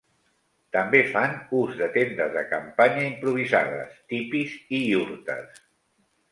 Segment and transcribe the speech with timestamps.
[0.77, 5.65] També fan ús de tendes de campanya improvisades, tipis i iurtes.